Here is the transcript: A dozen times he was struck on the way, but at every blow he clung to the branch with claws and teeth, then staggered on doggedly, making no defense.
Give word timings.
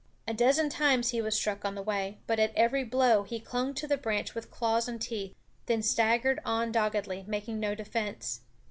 A 0.27 0.33
dozen 0.33 0.69
times 0.69 1.09
he 1.09 1.21
was 1.21 1.35
struck 1.35 1.63
on 1.63 1.75
the 1.75 1.83
way, 1.83 2.17
but 2.25 2.39
at 2.39 2.55
every 2.55 2.83
blow 2.83 3.21
he 3.21 3.39
clung 3.39 3.75
to 3.75 3.87
the 3.87 3.97
branch 3.99 4.33
with 4.33 4.49
claws 4.49 4.87
and 4.87 4.99
teeth, 4.99 5.35
then 5.67 5.83
staggered 5.83 6.39
on 6.43 6.71
doggedly, 6.71 7.23
making 7.27 7.59
no 7.59 7.75
defense. 7.75 8.41